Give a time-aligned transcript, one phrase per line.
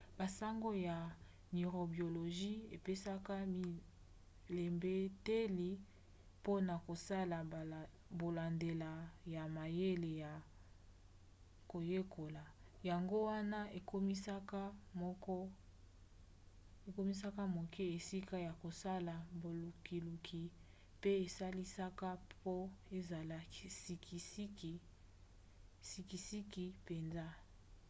[0.19, 0.97] basango ya
[1.55, 3.33] neurobiologie epesaka
[4.47, 5.69] bilembeteli
[6.39, 7.37] mpona kosala
[8.19, 8.91] bolandela
[9.35, 10.33] ya mayele ya
[11.71, 12.43] koyekola.
[12.89, 13.59] yango wana
[16.87, 20.41] ekomisaka moke esika ya kosala bolukiluki
[21.01, 22.09] pe esalisaka
[22.41, 22.55] po
[22.97, 23.37] ezala
[25.91, 27.25] sikisiki mpenza